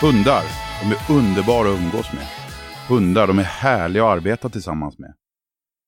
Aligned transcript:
Hundar, 0.00 0.42
de 0.82 0.90
är 0.92 1.16
underbara 1.16 1.68
att 1.68 1.78
umgås 1.78 2.12
med. 2.12 2.45
Hundar, 2.88 3.26
de 3.26 3.38
är 3.38 3.42
härliga 3.42 4.04
att 4.04 4.16
arbeta 4.16 4.48
tillsammans 4.48 4.98
med. 4.98 5.14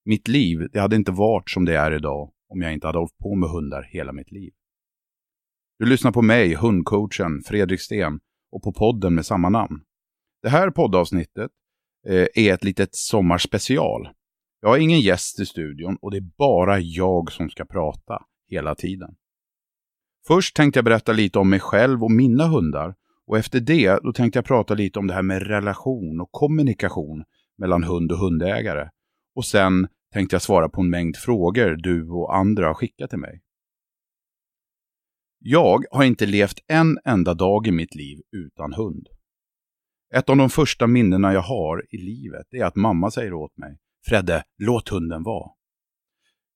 Mitt 0.05 0.29
liv, 0.29 0.69
det 0.73 0.81
hade 0.81 0.97
inte 0.97 1.13
varit 1.13 1.51
som 1.51 1.65
det 1.65 1.77
är 1.77 1.93
idag 1.93 2.33
om 2.49 2.63
jag 2.63 2.73
inte 2.73 2.87
hade 2.87 2.99
hållit 2.99 3.19
på 3.19 3.35
med 3.35 3.51
hundar 3.51 3.83
hela 3.83 4.13
mitt 4.13 4.31
liv. 4.33 4.53
Du 5.79 5.87
lyssnar 5.87 6.13
på 6.13 6.23
mig, 6.23 6.55
hundcoachen 6.55 7.43
Fredrik 7.47 7.81
Sten, 7.81 8.21
och 8.53 8.63
på 8.63 8.73
podden 8.73 9.15
med 9.15 9.27
samma 9.27 9.49
namn. 9.49 9.81
Det 10.43 10.49
här 10.49 10.71
poddavsnittet 10.71 11.51
eh, 12.09 12.27
är 12.35 12.55
ett 12.55 12.65
litet 12.65 12.95
sommarspecial. 12.95 14.09
Jag 14.61 14.69
har 14.69 14.79
ingen 14.79 15.01
gäst 15.01 15.41
i 15.41 15.47
studion 15.47 15.97
och 16.01 16.11
det 16.11 16.17
är 16.17 16.31
bara 16.39 16.79
jag 16.79 17.33
som 17.33 17.51
ska 17.51 17.65
prata 17.65 18.23
hela 18.51 18.75
tiden. 18.75 19.15
Först 20.27 20.57
tänkte 20.57 20.79
jag 20.79 20.85
berätta 20.85 21.13
lite 21.13 21.39
om 21.39 21.51
mig 21.51 21.61
själv 21.61 22.05
och 22.05 22.11
mina 22.11 22.47
hundar 22.47 22.95
och 23.29 23.39
efter 23.39 23.61
det 23.61 23.99
då 24.03 24.13
tänkte 24.13 24.39
jag 24.39 24.45
prata 24.45 24.75
lite 24.75 24.99
om 24.99 25.07
det 25.07 25.15
här 25.15 25.23
med 25.23 25.43
relation 25.43 26.21
och 26.21 26.33
kommunikation 26.33 27.25
mellan 27.59 27.85
hund 27.85 28.13
och 28.13 28.19
hundägare. 28.19 28.91
Och 29.35 29.45
sen 29.45 29.89
tänkte 30.13 30.35
jag 30.35 30.43
svara 30.43 30.69
på 30.69 30.81
en 30.81 30.91
mängd 30.91 31.17
frågor 31.17 31.77
du 31.77 32.11
och 32.11 32.37
andra 32.37 32.67
har 32.67 32.75
skickat 32.75 33.11
till 33.11 33.19
mig. 33.19 33.41
Jag 35.39 35.85
har 35.91 36.05
inte 36.05 36.27
levt 36.27 36.59
en 36.67 36.99
enda 37.05 37.35
dag 37.35 37.67
i 37.67 37.71
mitt 37.71 37.95
liv 37.95 38.19
utan 38.37 38.73
hund. 38.73 39.09
Ett 40.15 40.29
av 40.29 40.37
de 40.37 40.51
första 40.51 40.87
minnena 40.87 41.33
jag 41.33 41.43
har 41.43 41.87
i 41.91 41.97
livet 41.97 42.47
är 42.51 42.65
att 42.65 42.77
mamma 42.77 43.11
säger 43.11 43.33
åt 43.33 43.57
mig, 43.57 43.79
Fredde, 44.07 44.45
låt 44.59 44.89
hunden 44.89 45.23
vara. 45.23 45.51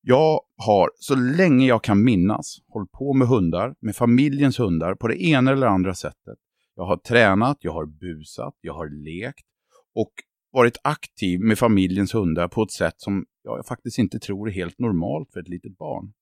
Jag 0.01 0.41
har, 0.57 0.91
så 0.95 1.14
länge 1.14 1.67
jag 1.67 1.84
kan 1.84 2.05
minnas, 2.05 2.57
hållit 2.69 2.92
på 2.92 3.14
med 3.14 3.29
hundar, 3.29 3.75
med 3.81 3.97
familjens 3.97 4.59
hundar, 4.59 4.95
på 4.95 5.09
det 5.09 5.23
ena 5.23 5.53
eller 5.53 5.67
andra 5.67 5.95
sättet. 5.95 6.39
Jag 6.75 6.84
har 6.84 6.97
tränat, 6.97 7.59
jag 7.61 7.73
har 7.73 7.87
busat, 7.87 8.55
jag 8.61 8.75
har 8.75 8.89
lekt 8.89 9.47
och 9.95 10.12
varit 10.53 10.77
aktiv 10.84 11.41
med 11.41 11.59
familjens 11.59 12.14
hundar 12.14 12.48
på 12.48 12.62
ett 12.62 12.73
sätt 12.73 12.95
som 12.97 13.27
jag 13.42 13.67
faktiskt 13.67 13.98
inte 13.98 14.19
tror 14.19 14.48
är 14.48 14.53
helt 14.53 14.79
normalt 14.79 15.33
för 15.33 15.41
ett 15.41 15.48
litet 15.48 15.79
barn. 15.79 16.12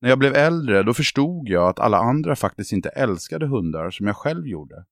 När 0.00 0.08
jag 0.08 0.18
blev 0.18 0.34
äldre 0.34 0.82
då 0.82 0.94
förstod 0.94 1.48
jag 1.48 1.68
att 1.68 1.78
alla 1.78 1.98
andra 1.98 2.36
faktiskt 2.36 2.72
inte 2.72 2.88
älskade 2.88 3.46
hundar 3.46 3.90
som 3.90 4.06
jag 4.06 4.16
själv 4.16 4.46
gjorde. 4.46 4.84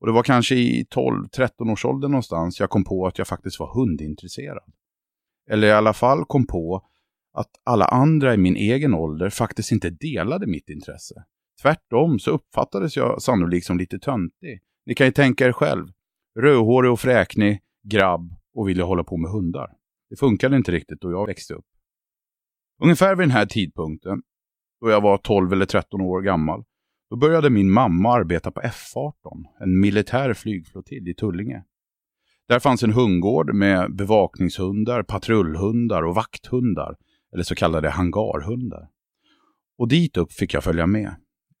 Och 0.00 0.06
det 0.06 0.12
var 0.12 0.22
kanske 0.22 0.54
i 0.54 0.86
12-13 0.90 1.72
års 1.72 1.84
ålder 1.84 2.08
någonstans 2.08 2.60
jag 2.60 2.70
kom 2.70 2.84
på 2.84 3.06
att 3.06 3.18
jag 3.18 3.26
faktiskt 3.26 3.60
var 3.60 3.74
hundintresserad. 3.74 4.72
Eller 5.50 5.68
i 5.68 5.72
alla 5.72 5.92
fall 5.92 6.24
kom 6.24 6.46
på 6.46 6.82
att 7.32 7.50
alla 7.64 7.84
andra 7.84 8.34
i 8.34 8.36
min 8.36 8.56
egen 8.56 8.94
ålder 8.94 9.30
faktiskt 9.30 9.72
inte 9.72 9.90
delade 9.90 10.46
mitt 10.46 10.68
intresse. 10.68 11.24
Tvärtom 11.62 12.18
så 12.18 12.30
uppfattades 12.30 12.96
jag 12.96 13.22
sannolikt 13.22 13.66
som 13.66 13.78
lite 13.78 13.98
töntig. 13.98 14.60
Ni 14.86 14.94
kan 14.94 15.06
ju 15.06 15.12
tänka 15.12 15.46
er 15.46 15.52
själv. 15.52 15.88
Rödhårig 16.38 16.92
och 16.92 17.00
fräknig, 17.00 17.60
grabb 17.82 18.34
och 18.54 18.68
ville 18.68 18.82
hålla 18.82 19.04
på 19.04 19.16
med 19.16 19.30
hundar. 19.30 19.72
Det 20.10 20.16
funkade 20.16 20.56
inte 20.56 20.72
riktigt 20.72 21.00
då 21.00 21.10
jag 21.10 21.26
växte 21.26 21.54
upp. 21.54 21.66
Ungefär 22.82 23.16
vid 23.16 23.22
den 23.22 23.30
här 23.30 23.46
tidpunkten, 23.46 24.22
då 24.80 24.90
jag 24.90 25.00
var 25.00 25.18
12 25.18 25.52
eller 25.52 25.66
13 25.66 26.00
år 26.00 26.22
gammal, 26.22 26.64
då 27.10 27.16
började 27.16 27.50
min 27.50 27.70
mamma 27.70 28.12
arbeta 28.12 28.50
på 28.50 28.60
F18, 28.60 29.12
en 29.60 29.80
militär 29.80 30.34
flygflottilj 30.34 31.10
i 31.10 31.14
Tullinge. 31.14 31.64
Där 32.48 32.58
fanns 32.58 32.82
en 32.82 32.92
hundgård 32.92 33.54
med 33.54 33.96
bevakningshundar, 33.96 35.02
patrullhundar 35.02 36.02
och 36.02 36.14
vakthundar, 36.14 36.96
eller 37.32 37.42
så 37.42 37.54
kallade 37.54 37.90
hangarhundar. 37.90 38.88
Och 39.78 39.88
dit 39.88 40.16
upp 40.16 40.32
fick 40.32 40.54
jag 40.54 40.64
följa 40.64 40.86
med. 40.86 41.14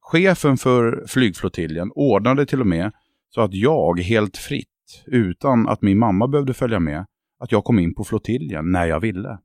Chefen 0.08 0.56
för 0.56 1.04
flygflottiljen 1.08 1.92
ordnade 1.94 2.46
till 2.46 2.60
och 2.60 2.66
med 2.66 2.92
så 3.28 3.40
att 3.40 3.54
jag 3.54 4.00
helt 4.00 4.36
fritt, 4.36 5.04
utan 5.06 5.68
att 5.68 5.82
min 5.82 5.98
mamma 5.98 6.28
behövde 6.28 6.54
följa 6.54 6.80
med, 6.80 7.06
att 7.38 7.52
jag 7.52 7.64
kom 7.64 7.78
in 7.78 7.94
på 7.94 8.04
flottiljen 8.04 8.70
när 8.70 8.86
jag 8.86 9.00
ville. 9.00 9.38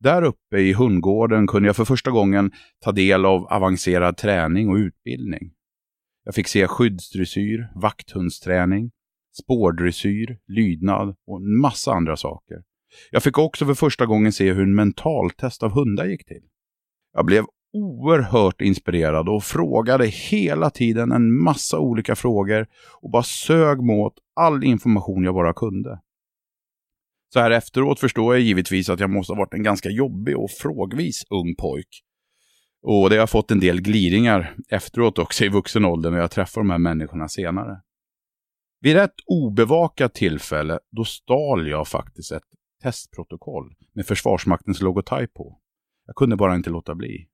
Där 0.00 0.22
uppe 0.22 0.58
i 0.58 0.72
hundgården 0.72 1.46
kunde 1.46 1.68
jag 1.68 1.76
för 1.76 1.84
första 1.84 2.10
gången 2.10 2.52
ta 2.84 2.92
del 2.92 3.24
av 3.24 3.46
avancerad 3.46 4.16
träning 4.16 4.68
och 4.68 4.76
utbildning. 4.76 5.52
Jag 6.24 6.34
fick 6.34 6.48
se 6.48 6.68
skyddsdressyr, 6.68 7.68
vakthundsträning, 7.74 8.90
spårdressyr, 9.42 10.38
lydnad 10.46 11.16
och 11.26 11.36
en 11.36 11.60
massa 11.60 11.92
andra 11.92 12.16
saker. 12.16 12.62
Jag 13.10 13.22
fick 13.22 13.38
också 13.38 13.66
för 13.66 13.74
första 13.74 14.06
gången 14.06 14.32
se 14.32 14.52
hur 14.52 14.62
en 14.62 14.74
mentaltest 14.74 15.62
av 15.62 15.70
hundar 15.70 16.06
gick 16.06 16.26
till. 16.26 16.42
Jag 17.12 17.26
blev 17.26 17.44
oerhört 17.72 18.60
inspirerad 18.60 19.28
och 19.28 19.44
frågade 19.44 20.06
hela 20.06 20.70
tiden 20.70 21.12
en 21.12 21.42
massa 21.42 21.78
olika 21.78 22.16
frågor 22.16 22.66
och 23.00 23.10
bara 23.10 23.22
sög 23.22 23.82
mot 23.82 24.14
all 24.36 24.64
information 24.64 25.24
jag 25.24 25.34
bara 25.34 25.52
kunde. 25.52 26.00
Så 27.32 27.40
här 27.40 27.50
efteråt 27.50 28.00
förstår 28.00 28.34
jag 28.34 28.42
givetvis 28.42 28.88
att 28.88 29.00
jag 29.00 29.10
måste 29.10 29.32
ha 29.32 29.38
varit 29.38 29.54
en 29.54 29.62
ganska 29.62 29.90
jobbig 29.90 30.38
och 30.38 30.50
frågvis 30.50 31.24
ung 31.30 31.54
pojk. 31.54 31.88
Och 32.82 33.10
det 33.10 33.16
har 33.16 33.26
fått 33.26 33.50
en 33.50 33.60
del 33.60 33.80
gliringar 33.80 34.54
efteråt 34.68 35.18
också 35.18 35.44
i 35.44 35.48
vuxen 35.48 35.84
ålder 35.84 36.10
när 36.10 36.18
jag 36.18 36.30
träffar 36.30 36.60
de 36.60 36.70
här 36.70 36.78
människorna 36.78 37.28
senare. 37.28 37.80
Vid 38.80 38.96
ett 38.96 39.14
obevakat 39.26 40.14
tillfälle 40.14 40.78
då 40.90 41.04
stal 41.04 41.68
jag 41.68 41.88
faktiskt 41.88 42.32
ett 42.32 42.42
testprotokoll 42.82 43.74
med 43.92 44.06
Försvarsmaktens 44.06 44.80
logotyp 44.80 45.34
på. 45.34 45.58
Jag 46.06 46.16
kunde 46.16 46.36
bara 46.36 46.54
inte 46.54 46.70
låta 46.70 46.94
bli. 46.94 47.28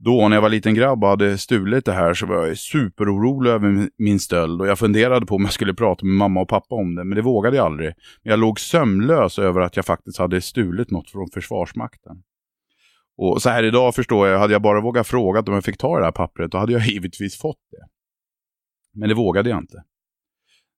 Då 0.00 0.28
när 0.28 0.36
jag 0.36 0.42
var 0.42 0.48
liten 0.48 0.74
grabb 0.74 1.04
och 1.04 1.10
hade 1.10 1.38
stulit 1.38 1.84
det 1.84 1.92
här 1.92 2.14
så 2.14 2.26
var 2.26 2.46
jag 2.46 2.58
superorolig 2.58 3.50
över 3.50 3.88
min 3.98 4.20
stöld 4.20 4.60
och 4.60 4.66
jag 4.66 4.78
funderade 4.78 5.26
på 5.26 5.34
om 5.34 5.42
jag 5.42 5.52
skulle 5.52 5.74
prata 5.74 6.06
med 6.06 6.14
mamma 6.14 6.40
och 6.40 6.48
pappa 6.48 6.74
om 6.74 6.94
det, 6.94 7.04
men 7.04 7.16
det 7.16 7.22
vågade 7.22 7.56
jag 7.56 7.66
aldrig. 7.66 7.94
Men 8.22 8.30
jag 8.30 8.38
låg 8.38 8.60
sömnlös 8.60 9.38
över 9.38 9.60
att 9.60 9.76
jag 9.76 9.84
faktiskt 9.84 10.18
hade 10.18 10.40
stulit 10.40 10.90
något 10.90 11.10
från 11.10 11.28
Försvarsmakten. 11.34 12.22
Och 13.16 13.42
så 13.42 13.50
här 13.50 13.62
idag 13.62 13.94
förstår 13.94 14.28
jag, 14.28 14.38
hade 14.38 14.52
jag 14.52 14.62
bara 14.62 14.80
vågat 14.80 15.06
fråga 15.06 15.40
om 15.40 15.54
jag 15.54 15.64
fick 15.64 15.78
ta 15.78 15.98
det 15.98 16.04
här 16.04 16.12
pappret, 16.12 16.52
då 16.52 16.58
hade 16.58 16.72
jag 16.72 16.82
givetvis 16.86 17.38
fått 17.38 17.60
det. 17.70 17.86
Men 19.00 19.08
det 19.08 19.14
vågade 19.14 19.50
jag 19.50 19.58
inte. 19.58 19.82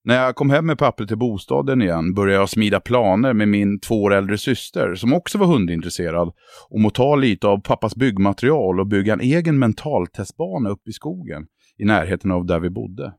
När 0.04 0.24
jag 0.24 0.34
kom 0.34 0.50
hem 0.50 0.66
med 0.66 0.78
pappret 0.78 1.08
till 1.08 1.18
bostaden 1.18 1.82
igen 1.82 2.14
började 2.14 2.40
jag 2.40 2.48
smida 2.48 2.80
planer 2.80 3.32
med 3.32 3.48
min 3.48 3.80
två 3.80 4.02
år 4.02 4.14
äldre 4.14 4.38
syster 4.38 4.94
som 4.94 5.12
också 5.12 5.38
var 5.38 5.46
hundintresserad 5.46 6.32
om 6.68 6.86
att 6.86 6.94
ta 6.94 7.16
lite 7.16 7.46
av 7.46 7.58
pappas 7.60 7.96
byggmaterial 7.96 8.80
och 8.80 8.86
bygga 8.86 9.12
en 9.12 9.20
egen 9.20 9.58
mentaltestbana 9.58 10.70
uppe 10.70 10.90
i 10.90 10.92
skogen 10.92 11.46
i 11.78 11.84
närheten 11.84 12.30
av 12.30 12.46
där 12.46 12.60
vi 12.60 12.70
bodde. 12.70 13.14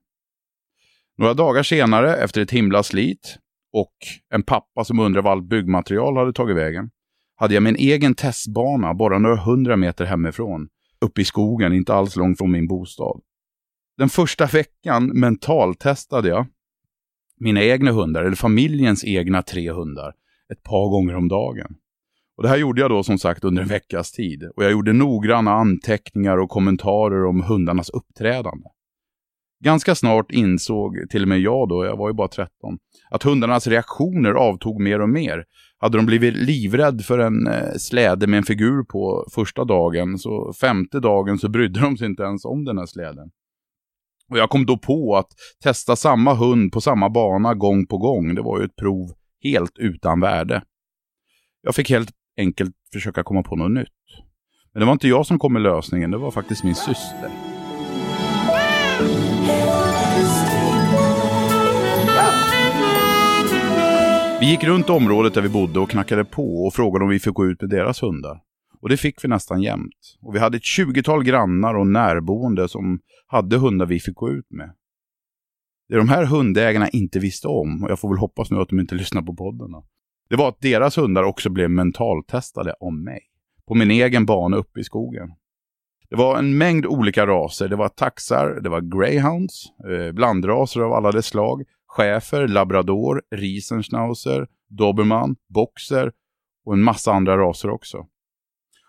Några 1.18 1.34
dagar 1.34 1.64
senare, 1.64 2.16
efter 2.16 2.42
ett 2.42 2.52
himla 2.52 2.84
slit 2.84 3.38
och 3.74 3.96
en 4.34 4.44
pappa 4.44 4.84
som 4.84 5.00
undrade 5.00 5.24
vart 5.24 5.32
allt 5.32 5.50
byggmaterial 5.50 6.18
hade 6.18 6.34
tagit 6.34 6.58
vägen, 6.58 6.90
hade 7.36 7.54
jag 7.54 7.64
min 7.64 7.76
egen 7.76 8.16
testbana 8.16 8.94
bara 8.94 9.20
några 9.20 9.36
hundra 9.36 9.78
meter 9.78 10.06
hemifrån, 10.06 10.68
uppe 11.06 11.22
i 11.22 11.26
skogen, 11.26 11.74
inte 11.74 11.94
alls 11.94 12.16
långt 12.16 12.38
från 12.38 12.52
min 12.52 12.68
bostad. 12.68 13.22
Den 13.98 14.10
första 14.10 14.46
veckan 14.46 15.08
mentaltestade 15.08 16.30
jag 16.30 16.46
mina 17.42 17.64
egna 17.64 17.92
hundar, 17.92 18.24
eller 18.24 18.36
familjens 18.36 19.06
egna 19.06 19.42
tre 19.42 19.72
hundar, 19.72 20.14
ett 20.54 20.64
par 20.64 20.90
gånger 20.90 21.16
om 21.16 21.28
dagen. 21.28 21.76
Och 22.38 22.44
Det 22.44 22.50
här 22.50 22.58
gjorde 22.58 22.82
jag 22.82 22.90
då 22.90 23.04
som 23.04 23.18
sagt 23.18 23.44
under 23.44 23.62
en 23.62 23.68
veckas 23.68 24.12
tid. 24.12 24.44
Och 24.56 24.64
jag 24.64 24.72
gjorde 24.72 24.94
noggranna 24.94 25.52
anteckningar 25.52 26.38
och 26.38 26.50
kommentarer 26.50 27.26
om 27.26 27.42
hundarnas 27.42 27.90
uppträdande. 27.90 28.70
Ganska 29.64 29.96
snart 29.96 30.32
insåg 30.32 31.10
till 31.10 31.22
och 31.22 31.28
med 31.28 31.40
jag 31.40 31.70
då, 31.70 31.86
jag 31.86 31.98
var 31.98 32.10
ju 32.10 32.14
bara 32.14 32.28
13, 32.28 32.78
att 33.10 33.24
hundarnas 33.24 33.68
reaktioner 33.68 34.32
avtog 34.32 34.82
mer 34.82 35.02
och 35.02 35.10
mer. 35.10 35.46
Hade 35.78 35.98
de 35.98 36.06
blivit 36.06 36.38
livrädd 36.38 37.02
för 37.02 37.20
en 37.20 37.48
eh, 37.48 37.74
släde 37.78 38.28
med 38.28 38.38
en 38.38 38.44
figur 38.44 38.84
på 38.84 39.28
första 39.32 39.64
dagen, 39.64 40.18
så 40.18 40.54
femte 40.62 41.00
dagen 41.00 41.38
så 41.38 41.50
brydde 41.50 41.80
de 41.80 41.98
sig 41.98 42.08
inte 42.08 42.24
ens 42.24 42.46
om 42.46 42.66
den 42.66 42.78
här 42.78 42.86
släden. 42.86 43.32
Och 44.32 44.38
jag 44.38 44.50
kom 44.50 44.66
då 44.66 44.78
på 44.78 45.18
att 45.18 45.28
testa 45.64 45.96
samma 45.96 46.34
hund 46.34 46.72
på 46.72 46.82
samma 46.82 47.10
bana 47.10 47.54
gång 47.54 47.86
på 47.88 47.98
gång, 47.98 48.36
det 48.36 48.42
var 48.42 48.60
ju 48.60 48.66
ett 48.66 48.76
prov 48.76 49.12
helt 49.44 49.78
utan 49.78 50.20
värde. 50.20 50.64
Jag 51.62 51.76
fick 51.76 51.90
helt 51.90 52.12
enkelt 52.38 52.76
försöka 52.94 53.24
komma 53.24 53.44
på 53.44 53.56
något 53.56 53.72
nytt. 53.72 53.88
Men 54.74 54.80
det 54.80 54.86
var 54.86 54.94
inte 54.94 55.08
jag 55.08 55.26
som 55.26 55.40
kom 55.40 55.54
med 55.54 55.62
lösningen, 55.62 56.12
det 56.12 56.18
var 56.18 56.32
faktiskt 56.32 56.64
min 56.64 56.76
syster. 56.76 57.30
Vi 64.40 64.46
gick 64.50 64.64
runt 64.64 64.90
området 64.90 65.34
där 65.34 65.42
vi 65.42 65.50
bodde 65.50 65.80
och 65.80 65.90
knackade 65.90 66.26
på 66.26 66.66
och 66.66 66.74
frågade 66.74 67.04
om 67.04 67.10
vi 67.10 67.20
fick 67.20 67.34
gå 67.34 67.46
ut 67.46 67.62
med 67.62 67.70
deras 67.70 68.04
hundar. 68.04 68.40
Och 68.82 68.90
det 68.90 68.98
fick 68.98 69.24
vi 69.24 69.28
nästan 69.28 69.62
jämt. 69.62 70.18
Och 70.22 70.36
vi 70.36 70.40
hade 70.40 70.58
ett 70.58 70.64
tjugotal 70.64 71.24
grannar 71.24 71.74
och 71.74 71.88
närboende 71.88 72.70
som 72.70 73.00
hade 73.32 73.58
hundar 73.58 73.86
vi 73.86 74.00
fick 74.00 74.16
gå 74.16 74.30
ut 74.30 74.52
med. 74.52 74.76
Det 75.90 75.98
de 75.98 76.10
här 76.10 76.26
hundägarna 76.26 76.90
inte 76.90 77.20
visste 77.20 77.48
om, 77.48 77.84
och 77.84 77.92
jag 77.92 78.00
får 78.00 78.10
väl 78.10 78.18
hoppas 78.18 78.52
nu 78.52 78.58
att 78.58 78.70
de 78.70 78.80
inte 78.80 78.96
lyssnar 78.96 79.22
på 79.22 79.36
podden, 79.36 79.72
då, 79.72 79.86
det 80.30 80.36
var 80.36 80.50
att 80.50 80.62
deras 80.62 80.98
hundar 80.98 81.24
också 81.24 81.50
blev 81.50 81.70
mentaltestade 81.70 82.74
om 82.80 83.04
mig. 83.04 83.20
På 83.68 83.76
min 83.76 83.92
egen 83.92 84.26
bana 84.26 84.58
uppe 84.58 84.80
i 84.80 84.84
skogen. 84.84 85.30
Det 86.10 86.16
var 86.16 86.38
en 86.38 86.58
mängd 86.58 86.86
olika 86.86 87.28
raser. 87.28 87.68
Det 87.68 87.76
var 87.76 87.90
taxar, 87.90 88.60
det 88.62 88.70
var 88.70 88.82
greyhounds, 88.82 89.66
eh, 89.90 90.12
blandraser 90.12 90.82
av 90.82 90.94
alla 90.94 91.12
dess 91.12 91.26
slag, 91.26 91.64
schäfer, 91.88 92.48
labrador, 92.48 93.22
riesenschnauzer, 93.36 94.48
dobermann, 94.70 95.36
boxer 95.50 96.12
och 96.66 96.74
en 96.74 96.82
massa 96.82 97.12
andra 97.14 97.38
raser 97.38 97.70
också. 97.70 98.08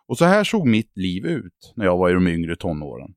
Och 0.07 0.19
så 0.19 0.25
här 0.25 0.45
såg 0.45 0.67
mitt 0.67 0.97
liv 0.97 1.27
ut 1.27 1.73
när 1.77 1.85
jag 1.85 1.99
var 1.99 2.11
i 2.11 2.13
de 2.13 2.29
yngre 2.29 2.57
tonåren. 2.57 3.15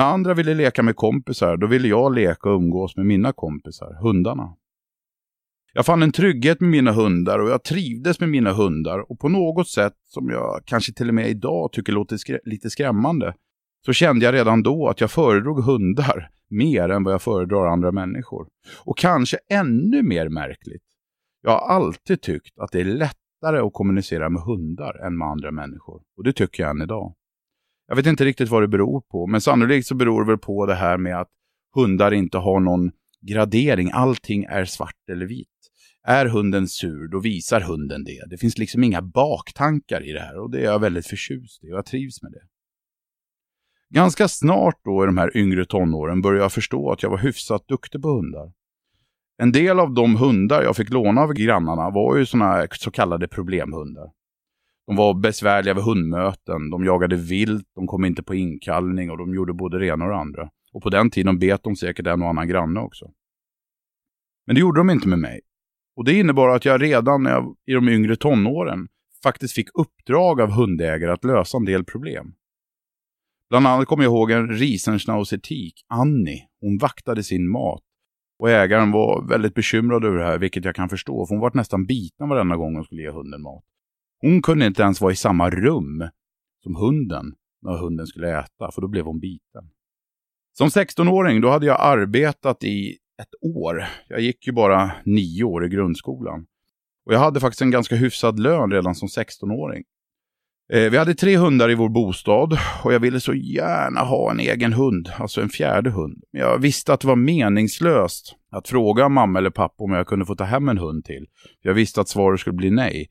När 0.00 0.06
andra 0.06 0.34
ville 0.34 0.54
leka 0.54 0.82
med 0.82 0.96
kompisar, 0.96 1.56
då 1.56 1.66
ville 1.66 1.88
jag 1.88 2.14
leka 2.14 2.50
och 2.50 2.56
umgås 2.56 2.96
med 2.96 3.06
mina 3.06 3.32
kompisar, 3.32 3.98
hundarna. 4.02 4.56
Jag 5.72 5.86
fann 5.86 6.02
en 6.02 6.12
trygghet 6.12 6.60
med 6.60 6.70
mina 6.70 6.92
hundar 6.92 7.38
och 7.38 7.50
jag 7.50 7.64
trivdes 7.64 8.20
med 8.20 8.28
mina 8.28 8.52
hundar 8.52 9.10
och 9.10 9.18
på 9.18 9.28
något 9.28 9.68
sätt 9.68 9.92
som 10.04 10.28
jag 10.30 10.62
kanske 10.64 10.92
till 10.92 11.08
och 11.08 11.14
med 11.14 11.28
idag 11.28 11.72
tycker 11.72 11.92
låter 11.92 12.16
skrä 12.16 12.38
lite 12.44 12.70
skrämmande 12.70 13.34
så 13.86 13.92
kände 13.92 14.24
jag 14.24 14.34
redan 14.34 14.62
då 14.62 14.88
att 14.88 15.00
jag 15.00 15.10
föredrog 15.10 15.64
hundar 15.64 16.30
mer 16.50 16.88
än 16.88 17.04
vad 17.04 17.14
jag 17.14 17.22
föredrar 17.22 17.66
andra 17.66 17.92
människor. 17.92 18.48
Och 18.84 18.98
kanske 18.98 19.38
ännu 19.50 20.02
mer 20.02 20.28
märkligt. 20.28 20.84
Jag 21.42 21.50
har 21.50 21.74
alltid 21.74 22.22
tyckt 22.22 22.58
att 22.58 22.72
det 22.72 22.80
är 22.80 22.84
lättare 22.84 23.58
att 23.58 23.72
kommunicera 23.72 24.28
med 24.28 24.42
hundar 24.42 25.06
än 25.06 25.18
med 25.18 25.28
andra 25.28 25.50
människor. 25.50 26.02
Och 26.16 26.24
det 26.24 26.32
tycker 26.32 26.62
jag 26.62 26.70
än 26.70 26.82
idag. 26.82 27.14
Jag 27.90 27.96
vet 27.96 28.06
inte 28.06 28.24
riktigt 28.24 28.48
vad 28.48 28.62
det 28.62 28.68
beror 28.68 29.00
på, 29.00 29.26
men 29.26 29.40
sannolikt 29.40 29.86
så 29.86 29.94
beror 29.94 30.24
det 30.24 30.26
väl 30.26 30.38
på 30.38 30.66
det 30.66 30.74
här 30.74 30.98
med 30.98 31.20
att 31.20 31.28
hundar 31.74 32.12
inte 32.12 32.38
har 32.38 32.60
någon 32.60 32.90
gradering. 33.20 33.90
Allting 33.92 34.44
är 34.44 34.64
svart 34.64 35.08
eller 35.12 35.26
vitt. 35.26 35.48
Är 36.06 36.26
hunden 36.26 36.68
sur, 36.68 37.08
då 37.08 37.20
visar 37.20 37.60
hunden 37.60 38.04
det. 38.04 38.30
Det 38.30 38.38
finns 38.38 38.58
liksom 38.58 38.84
inga 38.84 39.02
baktankar 39.02 40.08
i 40.08 40.12
det 40.12 40.20
här 40.20 40.38
och 40.38 40.50
det 40.50 40.58
är 40.58 40.64
jag 40.64 40.78
väldigt 40.78 41.06
förtjust 41.06 41.64
i 41.64 41.66
och 41.66 41.76
jag 41.76 41.86
trivs 41.86 42.22
med 42.22 42.32
det. 42.32 42.42
Ganska 43.94 44.28
snart 44.28 44.80
då 44.84 45.04
i 45.04 45.06
de 45.06 45.18
här 45.18 45.36
yngre 45.36 45.64
tonåren 45.64 46.22
började 46.22 46.44
jag 46.44 46.52
förstå 46.52 46.92
att 46.92 47.02
jag 47.02 47.10
var 47.10 47.18
hyfsat 47.18 47.68
duktig 47.68 48.02
på 48.02 48.08
hundar. 48.08 48.52
En 49.38 49.52
del 49.52 49.80
av 49.80 49.94
de 49.94 50.16
hundar 50.16 50.62
jag 50.62 50.76
fick 50.76 50.90
låna 50.90 51.20
av 51.20 51.32
grannarna 51.32 51.90
var 51.90 52.16
ju 52.16 52.26
såna 52.26 52.66
så 52.72 52.90
kallade 52.90 53.28
problemhundar. 53.28 54.19
De 54.90 54.96
var 54.96 55.14
besvärliga 55.14 55.74
vid 55.74 55.84
hundmöten, 55.84 56.70
de 56.70 56.84
jagade 56.84 57.16
vilt, 57.16 57.66
de 57.74 57.86
kom 57.86 58.04
inte 58.04 58.22
på 58.22 58.34
inkallning 58.34 59.10
och 59.10 59.18
de 59.18 59.34
gjorde 59.34 59.52
både 59.52 59.78
det 59.78 59.86
ena 59.86 60.04
och 60.04 60.10
det 60.10 60.16
andra. 60.16 60.50
Och 60.72 60.82
på 60.82 60.90
den 60.90 61.10
tiden 61.10 61.38
bet 61.38 61.62
de 61.62 61.76
säkert 61.76 62.06
en 62.06 62.22
och 62.22 62.28
annan 62.28 62.48
granne 62.48 62.80
också. 62.80 63.10
Men 64.46 64.54
det 64.54 64.60
gjorde 64.60 64.80
de 64.80 64.90
inte 64.90 65.08
med 65.08 65.18
mig. 65.18 65.40
Och 65.96 66.04
det 66.04 66.18
innebar 66.18 66.48
att 66.48 66.64
jag 66.64 66.82
redan 66.82 67.22
när 67.22 67.30
jag, 67.30 67.56
i 67.66 67.72
de 67.72 67.88
yngre 67.88 68.16
tonåren 68.16 68.88
faktiskt 69.22 69.54
fick 69.54 69.68
uppdrag 69.74 70.40
av 70.40 70.50
hundägare 70.50 71.12
att 71.12 71.24
lösa 71.24 71.56
en 71.56 71.64
del 71.64 71.84
problem. 71.84 72.34
Bland 73.50 73.66
annat 73.66 73.88
kommer 73.88 74.04
jag 74.04 74.10
ihåg 74.10 74.30
en 74.30 74.48
riesenschnauzertik, 74.48 75.74
Annie. 75.88 76.46
Hon 76.60 76.78
vaktade 76.78 77.22
sin 77.22 77.50
mat. 77.50 77.82
Och 78.38 78.50
ägaren 78.50 78.90
var 78.90 79.28
väldigt 79.28 79.54
bekymrad 79.54 80.04
över 80.04 80.18
det 80.18 80.24
här, 80.24 80.38
vilket 80.38 80.64
jag 80.64 80.74
kan 80.74 80.88
förstå. 80.88 81.26
För 81.26 81.34
hon 81.34 81.42
var 81.42 81.50
nästan 81.54 81.86
biten 81.86 82.28
varenda 82.28 82.56
gång 82.56 82.74
hon 82.74 82.84
skulle 82.84 83.02
ge 83.02 83.10
hunden 83.10 83.42
mat. 83.42 83.64
Hon 84.20 84.42
kunde 84.42 84.66
inte 84.66 84.82
ens 84.82 85.00
vara 85.00 85.12
i 85.12 85.16
samma 85.16 85.50
rum 85.50 86.08
som 86.62 86.76
hunden 86.76 87.34
när 87.62 87.78
hunden 87.78 88.06
skulle 88.06 88.38
äta, 88.38 88.70
för 88.74 88.80
då 88.80 88.88
blev 88.88 89.04
hon 89.04 89.20
biten. 89.20 89.70
Som 90.52 90.68
16-åring 90.68 91.40
då 91.40 91.50
hade 91.50 91.66
jag 91.66 91.80
arbetat 91.80 92.64
i 92.64 92.96
ett 93.22 93.34
år. 93.56 93.84
Jag 94.08 94.20
gick 94.20 94.46
ju 94.46 94.52
bara 94.52 94.90
nio 95.04 95.44
år 95.44 95.66
i 95.66 95.68
grundskolan. 95.68 96.46
Och 97.06 97.14
jag 97.14 97.18
hade 97.18 97.40
faktiskt 97.40 97.62
en 97.62 97.70
ganska 97.70 97.96
hyfsad 97.96 98.40
lön 98.40 98.72
redan 98.72 98.94
som 98.94 99.08
16-åring. 99.08 99.84
Eh, 100.72 100.90
vi 100.90 100.96
hade 100.96 101.14
tre 101.14 101.36
hundar 101.36 101.70
i 101.70 101.74
vår 101.74 101.88
bostad 101.88 102.58
och 102.84 102.94
jag 102.94 103.00
ville 103.00 103.20
så 103.20 103.34
gärna 103.34 104.00
ha 104.00 104.30
en 104.30 104.40
egen 104.40 104.72
hund, 104.72 105.10
alltså 105.18 105.40
en 105.40 105.48
fjärde 105.48 105.90
hund. 105.90 106.24
Jag 106.30 106.58
visste 106.58 106.92
att 106.92 107.00
det 107.00 107.08
var 107.08 107.16
meningslöst 107.16 108.36
att 108.50 108.68
fråga 108.68 109.08
mamma 109.08 109.38
eller 109.38 109.50
pappa 109.50 109.84
om 109.84 109.92
jag 109.92 110.06
kunde 110.06 110.26
få 110.26 110.34
ta 110.34 110.44
hem 110.44 110.68
en 110.68 110.78
hund 110.78 111.04
till. 111.04 111.26
Jag 111.62 111.74
visste 111.74 112.00
att 112.00 112.08
svaret 112.08 112.40
skulle 112.40 112.56
bli 112.56 112.70
nej. 112.70 113.06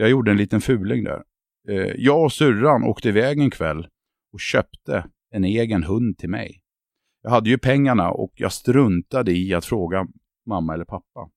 Jag 0.00 0.10
gjorde 0.10 0.30
en 0.30 0.36
liten 0.36 0.60
fuling 0.60 1.04
där. 1.04 1.22
Eh, 1.68 1.92
jag 1.96 2.24
och 2.24 2.32
syrran 2.32 2.84
åkte 2.84 3.08
iväg 3.08 3.38
en 3.38 3.50
kväll 3.50 3.88
och 4.32 4.40
köpte 4.40 5.04
en 5.30 5.44
egen 5.44 5.84
hund 5.84 6.18
till 6.18 6.30
mig. 6.30 6.62
Jag 7.22 7.30
hade 7.30 7.50
ju 7.50 7.58
pengarna 7.58 8.10
och 8.10 8.32
jag 8.34 8.52
struntade 8.52 9.32
i 9.32 9.54
att 9.54 9.64
fråga 9.64 10.06
mamma 10.46 10.74
eller 10.74 10.84
pappa. 10.84 11.30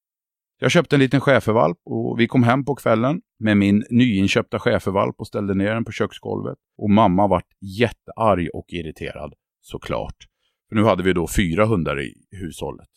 Jag 0.60 0.72
köpte 0.72 0.96
en 0.96 1.00
liten 1.00 1.22
schäfervalp 1.22 1.78
och 1.86 2.20
vi 2.20 2.28
kom 2.28 2.44
hem 2.44 2.66
på 2.66 2.76
kvällen 2.76 3.22
med 3.40 3.58
min 3.58 3.84
nyinköpta 3.90 4.60
schäfervalp 4.60 5.16
och 5.18 5.28
ställde 5.28 5.54
ner 5.54 5.74
den 5.74 5.86
på 5.86 5.92
köksgolvet. 5.92 6.58
Och 6.78 6.90
mamma 6.90 7.28
vart 7.28 7.50
jättearg 7.62 8.50
och 8.54 8.66
irriterad, 8.68 9.34
såklart. 9.62 10.18
För 10.70 10.76
nu 10.76 10.84
hade 10.84 11.04
vi 11.04 11.14
då 11.14 11.28
fyra 11.28 11.66
hundar 11.66 12.02
i 12.02 12.14
hushållet. 12.32 12.90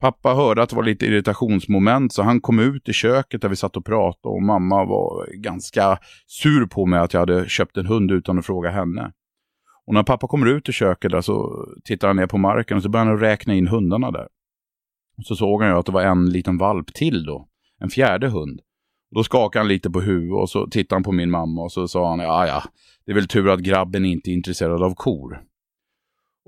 Pappa 0.00 0.34
hörde 0.34 0.62
att 0.62 0.70
det 0.70 0.76
var 0.76 0.82
lite 0.82 1.06
irritationsmoment 1.06 2.12
så 2.12 2.22
han 2.22 2.40
kom 2.40 2.58
ut 2.58 2.88
i 2.88 2.92
köket 2.92 3.42
där 3.42 3.48
vi 3.48 3.56
satt 3.56 3.76
och 3.76 3.84
pratade 3.84 4.34
och 4.34 4.42
mamma 4.42 4.84
var 4.84 5.26
ganska 5.34 5.98
sur 6.26 6.66
på 6.66 6.86
mig 6.86 7.00
att 7.00 7.12
jag 7.12 7.20
hade 7.20 7.48
köpt 7.48 7.76
en 7.76 7.86
hund 7.86 8.10
utan 8.10 8.38
att 8.38 8.46
fråga 8.46 8.70
henne. 8.70 9.12
Och 9.86 9.94
när 9.94 10.02
pappa 10.02 10.26
kommer 10.26 10.46
ut 10.46 10.68
i 10.68 10.72
köket 10.72 11.10
där 11.10 11.20
så 11.20 11.66
tittar 11.84 12.08
han 12.08 12.16
ner 12.16 12.26
på 12.26 12.38
marken 12.38 12.76
och 12.76 12.82
så 12.82 12.88
börjar 12.88 13.06
han 13.06 13.18
räkna 13.18 13.54
in 13.54 13.68
hundarna 13.68 14.10
där. 14.10 14.28
Och 15.18 15.24
så 15.24 15.36
såg 15.36 15.62
han 15.62 15.70
ju 15.70 15.78
att 15.78 15.86
det 15.86 15.92
var 15.92 16.02
en 16.02 16.30
liten 16.30 16.58
valp 16.58 16.94
till 16.94 17.24
då. 17.24 17.48
En 17.80 17.90
fjärde 17.90 18.28
hund. 18.28 18.60
Då 19.14 19.24
skakade 19.24 19.60
han 19.60 19.68
lite 19.68 19.90
på 19.90 20.00
huvudet 20.00 20.42
och 20.42 20.50
så 20.50 20.66
tittade 20.66 20.96
han 20.96 21.02
på 21.02 21.12
min 21.12 21.30
mamma 21.30 21.62
och 21.62 21.72
så 21.72 21.88
sa 21.88 22.10
han 22.10 22.18
ja 22.18 22.46
ja, 22.46 22.62
det 23.04 23.12
är 23.12 23.14
väl 23.14 23.28
tur 23.28 23.48
att 23.48 23.60
grabben 23.60 24.04
inte 24.04 24.30
är 24.30 24.32
intresserad 24.32 24.82
av 24.82 24.94
kor. 24.94 25.42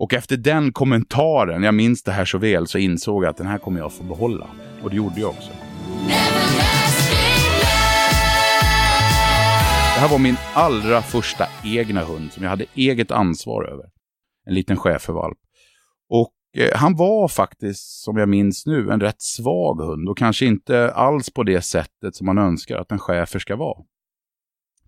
Och 0.00 0.14
efter 0.14 0.36
den 0.36 0.72
kommentaren, 0.72 1.62
jag 1.62 1.74
minns 1.74 2.02
det 2.02 2.12
här 2.12 2.24
så 2.24 2.38
väl, 2.38 2.66
så 2.66 2.78
insåg 2.78 3.24
jag 3.24 3.30
att 3.30 3.36
den 3.36 3.46
här 3.46 3.58
kommer 3.58 3.80
jag 3.80 3.92
få 3.92 4.04
behålla. 4.04 4.46
Och 4.82 4.90
det 4.90 4.96
gjorde 4.96 5.20
jag 5.20 5.30
också. 5.30 5.50
Det 9.94 10.00
här 10.00 10.08
var 10.08 10.18
min 10.18 10.36
allra 10.54 11.02
första 11.02 11.46
egna 11.64 12.04
hund 12.04 12.32
som 12.32 12.42
jag 12.42 12.50
hade 12.50 12.66
eget 12.74 13.10
ansvar 13.10 13.64
över. 13.64 13.84
En 14.46 14.54
liten 14.54 14.76
schäfervalp. 14.76 15.38
Och 16.08 16.62
eh, 16.62 16.78
han 16.78 16.96
var 16.96 17.28
faktiskt, 17.28 18.02
som 18.04 18.16
jag 18.16 18.28
minns 18.28 18.66
nu, 18.66 18.90
en 18.90 19.00
rätt 19.00 19.22
svag 19.22 19.80
hund 19.80 20.08
och 20.08 20.18
kanske 20.18 20.46
inte 20.46 20.90
alls 20.92 21.30
på 21.30 21.42
det 21.42 21.62
sättet 21.62 22.16
som 22.16 22.26
man 22.26 22.38
önskar 22.38 22.76
att 22.76 22.92
en 22.92 22.98
schäfer 22.98 23.38
ska 23.38 23.56
vara. 23.56 23.84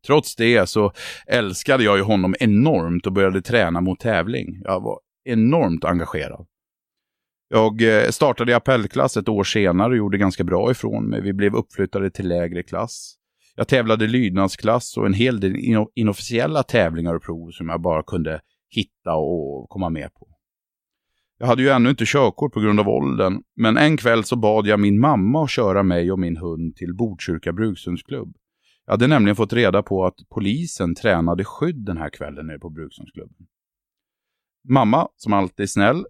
Trots 0.06 0.36
det 0.36 0.68
så 0.68 0.92
älskade 1.26 1.84
jag 1.84 1.96
ju 1.96 2.02
honom 2.02 2.34
enormt 2.40 3.06
och 3.06 3.12
började 3.12 3.42
träna 3.42 3.80
mot 3.80 4.00
tävling. 4.00 4.60
Jag 4.64 4.80
var 4.80 5.00
enormt 5.24 5.84
engagerad. 5.84 6.46
Jag 7.48 7.82
eh, 7.82 8.10
startade 8.10 8.52
i 8.52 8.54
appellklass 8.54 9.16
ett 9.16 9.28
år 9.28 9.44
senare 9.44 9.90
och 9.90 9.96
gjorde 9.96 10.18
ganska 10.18 10.44
bra 10.44 10.70
ifrån 10.70 11.04
mig. 11.04 11.20
Vi 11.20 11.32
blev 11.32 11.54
uppflyttade 11.54 12.10
till 12.10 12.28
lägre 12.28 12.62
klass. 12.62 13.14
Jag 13.56 13.68
tävlade 13.68 14.06
lydnadsklass 14.06 14.96
och 14.96 15.06
en 15.06 15.14
hel 15.14 15.40
del 15.40 15.56
inofficiella 15.94 16.62
tävlingar 16.62 17.14
och 17.14 17.22
prov 17.22 17.50
som 17.50 17.68
jag 17.68 17.80
bara 17.80 18.02
kunde 18.02 18.40
hitta 18.70 19.14
och 19.14 19.68
komma 19.68 19.90
med 19.90 20.14
på. 20.14 20.26
Jag 21.38 21.46
hade 21.46 21.62
ju 21.62 21.68
ännu 21.68 21.90
inte 21.90 22.04
körkort 22.06 22.52
på 22.52 22.60
grund 22.60 22.80
av 22.80 22.88
åldern, 22.88 23.42
men 23.56 23.76
en 23.76 23.96
kväll 23.96 24.24
så 24.24 24.36
bad 24.36 24.66
jag 24.66 24.80
min 24.80 25.00
mamma 25.00 25.44
att 25.44 25.50
köra 25.50 25.82
mig 25.82 26.12
och 26.12 26.18
min 26.18 26.36
hund 26.36 26.76
till 26.76 26.94
Botkyrka 26.94 27.52
brukshundsklubb. 27.52 28.36
Jag 28.90 28.94
hade 28.94 29.06
nämligen 29.06 29.36
fått 29.36 29.52
reda 29.52 29.82
på 29.82 30.06
att 30.06 30.14
polisen 30.28 30.94
tränade 30.94 31.44
skydd 31.44 31.84
den 31.84 31.96
här 31.96 32.10
kvällen 32.10 32.46
nere 32.46 32.58
på 32.58 32.70
brukshundsklubben. 32.70 33.46
Mamma, 34.68 35.08
som 35.16 35.32
alltid 35.32 35.62
är 35.62 35.66
snäll, 35.66 36.04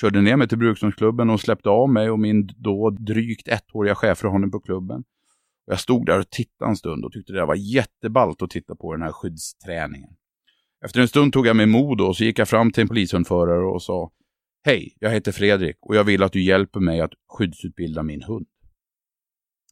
körde 0.00 0.22
ner 0.22 0.36
mig 0.36 0.48
till 0.48 0.58
brukshundsklubben 0.58 1.30
och 1.30 1.40
släppte 1.40 1.68
av 1.68 1.88
mig 1.88 2.10
och 2.10 2.18
min 2.18 2.46
då 2.56 2.90
drygt 2.90 3.48
ettåriga 3.48 3.94
schäferhane 3.94 4.48
på 4.48 4.60
klubben. 4.60 5.04
Jag 5.66 5.80
stod 5.80 6.06
där 6.06 6.18
och 6.18 6.30
tittade 6.30 6.70
en 6.70 6.76
stund 6.76 7.04
och 7.04 7.12
tyckte 7.12 7.32
det 7.32 7.46
var 7.46 7.54
jätteballt 7.54 8.42
att 8.42 8.50
titta 8.50 8.76
på 8.76 8.92
den 8.92 9.02
här 9.02 9.12
skyddsträningen. 9.12 10.10
Efter 10.84 11.00
en 11.00 11.08
stund 11.08 11.32
tog 11.32 11.46
jag 11.46 11.56
mig 11.56 11.66
mod 11.66 12.00
och 12.00 12.16
så 12.16 12.24
gick 12.24 12.38
jag 12.38 12.48
fram 12.48 12.72
till 12.72 12.82
en 12.82 12.88
polishundförare 12.88 13.66
och 13.66 13.82
sa 13.82 14.10
Hej, 14.64 14.96
jag 14.98 15.10
heter 15.10 15.32
Fredrik 15.32 15.76
och 15.80 15.96
jag 15.96 16.04
vill 16.04 16.22
att 16.22 16.32
du 16.32 16.42
hjälper 16.42 16.80
mig 16.80 17.00
att 17.00 17.12
skyddsutbilda 17.28 18.02
min 18.02 18.22
hund. 18.22 18.46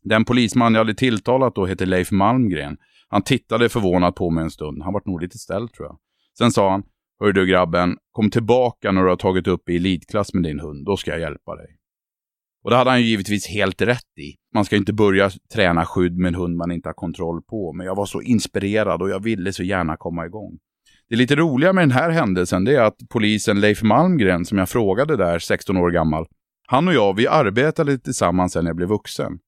Den 0.05 0.25
polisman 0.25 0.75
jag 0.75 0.81
hade 0.81 0.95
tilltalat 0.95 1.55
då 1.55 1.67
hette 1.67 1.87
Leif 1.87 2.11
Malmgren. 2.11 2.77
Han 3.09 3.23
tittade 3.23 3.69
förvånat 3.69 4.15
på 4.15 4.31
mig 4.31 4.45
en 4.45 4.51
stund. 4.51 4.83
Han 4.83 4.93
vart 4.93 5.07
nog 5.07 5.23
lite 5.23 5.39
ställd 5.39 5.73
tror 5.73 5.87
jag. 5.87 5.99
Sen 6.39 6.51
sa 6.51 6.71
han 6.71 6.83
Hör 7.21 7.33
du 7.33 7.47
grabben, 7.47 7.97
kom 8.11 8.31
tillbaka 8.31 8.93
när 8.93 9.03
du 9.03 9.09
har 9.09 9.17
tagit 9.17 9.47
upp 9.47 9.69
i 9.69 9.77
elitklass 9.77 10.35
med 10.35 10.43
din 10.43 10.61
hund, 10.61 10.85
då 10.85 10.97
ska 10.97 11.11
jag 11.11 11.21
hjälpa 11.21 11.57
dig. 11.57 11.67
Och 12.65 12.71
det 12.71 12.77
hade 12.77 12.91
han 12.91 13.01
ju 13.01 13.07
givetvis 13.07 13.49
helt 13.49 13.83
rätt 13.83 14.19
i. 14.19 14.35
Man 14.55 14.65
ska 14.65 14.77
inte 14.77 14.93
börja 14.93 15.31
träna 15.55 15.87
skydd 15.87 16.19
med 16.19 16.29
en 16.29 16.35
hund 16.35 16.57
man 16.57 16.73
inte 16.73 16.89
har 16.89 16.95
kontroll 16.95 17.43
på. 17.43 17.73
Men 17.73 17.87
jag 17.87 17.95
var 17.95 18.07
så 18.07 18.23
inspirerad 18.23 19.03
och 19.03 19.11
jag 19.11 19.23
ville 19.23 19.53
så 19.53 19.63
gärna 19.63 19.97
komma 19.97 20.27
igång. 20.27 20.59
Det 21.09 21.17
lite 21.17 21.37
roliga 21.37 21.73
med 21.73 21.83
den 21.83 21.91
här 21.91 22.11
händelsen 22.11 22.65
det 22.65 22.77
är 22.77 22.83
att 22.83 22.97
polisen 23.11 23.61
Leif 23.61 23.83
Malmgren, 23.83 24.45
som 24.45 24.59
jag 24.59 24.69
frågade 24.69 25.17
där, 25.17 25.39
16 25.39 25.77
år 25.77 25.91
gammal, 25.91 26.27
han 26.67 26.89
och 26.89 26.95
jag, 26.95 27.17
vi 27.17 27.27
arbetade 27.27 27.99
tillsammans 27.99 28.53
sen 28.53 28.67
jag 28.67 28.77
blev 28.77 28.89
vuxen. 28.89 29.39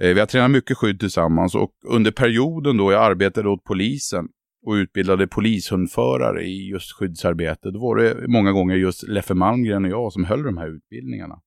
Eh, 0.00 0.14
vi 0.14 0.20
har 0.20 0.26
tränat 0.26 0.50
mycket 0.50 0.76
skydd 0.76 1.00
tillsammans 1.00 1.54
och 1.54 1.70
under 1.88 2.10
perioden 2.10 2.76
då 2.76 2.92
jag 2.92 3.04
arbetade 3.04 3.48
åt 3.48 3.64
polisen 3.64 4.28
och 4.66 4.72
utbildade 4.72 5.26
polishundförare 5.26 6.42
i 6.42 6.68
just 6.70 6.92
skyddsarbete, 6.92 7.70
då 7.70 7.80
var 7.80 7.96
det 7.96 8.28
många 8.28 8.52
gånger 8.52 8.76
just 8.76 9.08
Leffe 9.08 9.34
Malmgren 9.34 9.84
och 9.84 9.90
jag 9.90 10.12
som 10.12 10.24
höll 10.24 10.42
de 10.42 10.56
här 10.56 10.76
utbildningarna. 10.76 11.40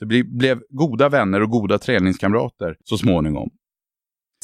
Vi 0.00 0.24
blev 0.24 0.60
goda 0.68 1.08
vänner 1.08 1.42
och 1.42 1.50
goda 1.50 1.78
träningskamrater 1.78 2.76
så 2.84 2.98
småningom. 2.98 3.50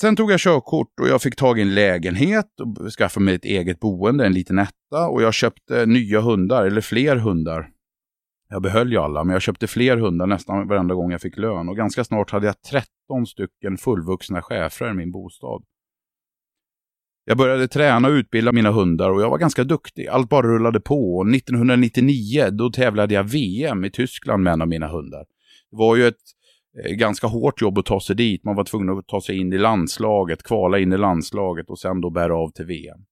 Sen 0.01 0.17
tog 0.17 0.33
jag 0.33 0.41
körkort 0.41 1.01
och 1.01 1.09
jag 1.09 1.23
fick 1.23 1.37
tag 1.37 1.59
i 1.59 1.63
en 1.63 1.75
lägenhet 1.75 2.61
och 2.61 2.93
skaffade 2.93 3.25
mig 3.25 3.35
ett 3.35 3.45
eget 3.45 3.81
boende, 3.81 4.27
en 4.27 4.33
liten 4.33 4.59
etta. 4.59 5.09
Och 5.09 5.23
jag 5.23 5.35
köpte 5.35 5.87
nya 5.87 6.21
hundar, 6.21 6.67
eller 6.67 6.81
fler 6.81 7.17
hundar. 7.17 7.71
Jag 8.49 8.63
behöll 8.63 8.93
ju 8.93 8.99
alla, 8.99 9.25
men 9.25 9.33
jag 9.33 9.43
köpte 9.43 9.67
fler 9.67 9.97
hundar 9.97 10.27
nästan 10.27 10.69
varenda 10.69 10.95
gång 10.95 11.11
jag 11.11 11.21
fick 11.21 11.37
lön. 11.37 11.69
Och 11.69 11.77
ganska 11.77 12.05
snart 12.05 12.31
hade 12.31 12.47
jag 12.47 12.63
13 12.63 13.27
stycken 13.27 13.77
fullvuxna 13.77 14.43
schäfrar 14.43 14.91
i 14.91 14.95
min 14.95 15.13
bostad. 15.13 15.63
Jag 17.25 17.39
började 17.39 17.69
träna 17.69 18.09
och 18.09 18.13
utbilda 18.13 18.53
mina 18.53 18.71
hundar 18.71 19.11
och 19.11 19.23
jag 19.23 19.31
var 19.31 19.39
ganska 19.39 19.65
duktig. 19.65 20.07
Allt 20.09 20.29
bara 20.29 20.47
rullade 20.47 20.81
på. 20.81 21.17
Och 21.17 21.35
1999 21.35 22.51
då 22.51 22.71
tävlade 22.71 23.15
jag 23.15 23.25
VM 23.25 23.85
i 23.85 23.91
Tyskland 23.91 24.43
med 24.43 24.53
en 24.53 24.63
av 24.63 24.69
mina 24.69 24.89
hundar. 24.89 25.25
Det 25.71 25.77
var 25.77 25.97
ju 25.97 26.07
ett 26.07 26.17
eh, 26.85 26.93
ganska 26.93 27.27
hårt 27.27 27.63
jobb 27.63 27.79
att 27.79 27.87
ta 27.87 28.01
sig 28.01 28.17
dit. 28.17 28.45
Man 28.45 28.57
var 28.57 28.65
tvungen 28.65 28.99
att 28.99 29.07
ta 29.07 29.21
sig 29.21 29.39
in 29.39 29.53
i 29.53 29.59
landslaget, 29.59 30.43
kvala 30.43 30.79
in 30.79 30.93
i 30.93 30.97
landslaget 30.97 31.71
och 31.71 31.79
sen 31.79 32.01
då 32.01 32.11
bära 32.11 32.37
av 32.37 32.51
till 32.51 32.67
VM. 32.67 33.05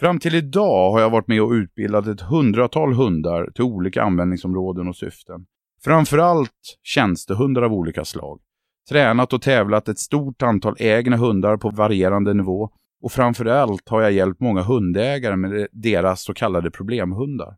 Fram 0.00 0.18
till 0.18 0.34
idag 0.34 0.90
har 0.90 1.00
jag 1.00 1.10
varit 1.10 1.28
med 1.28 1.42
och 1.42 1.50
utbildat 1.50 2.06
ett 2.06 2.20
hundratal 2.20 2.92
hundar 2.92 3.50
till 3.54 3.64
olika 3.64 4.02
användningsområden 4.02 4.88
och 4.88 4.96
syften. 4.96 5.46
Framförallt 5.84 6.78
tjänstehundar 6.82 7.62
av 7.62 7.72
olika 7.72 8.04
slag. 8.04 8.40
Tränat 8.88 9.32
och 9.32 9.42
tävlat 9.42 9.88
ett 9.88 9.98
stort 9.98 10.42
antal 10.42 10.76
egna 10.78 11.16
hundar 11.16 11.56
på 11.56 11.70
varierande 11.70 12.34
nivå 12.34 12.70
och 13.02 13.12
framförallt 13.12 13.88
har 13.88 14.02
jag 14.02 14.12
hjälpt 14.12 14.40
många 14.40 14.62
hundägare 14.62 15.36
med 15.36 15.68
deras 15.72 16.22
så 16.22 16.34
kallade 16.34 16.70
problemhundar. 16.70 17.56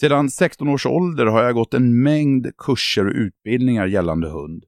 Sedan 0.00 0.30
16 0.30 0.68
års 0.68 0.86
ålder 0.86 1.26
har 1.26 1.42
jag 1.42 1.54
gått 1.54 1.74
en 1.74 2.02
mängd 2.02 2.56
kurser 2.58 3.06
och 3.06 3.14
utbildningar 3.14 3.86
gällande 3.86 4.28
hund. 4.28 4.64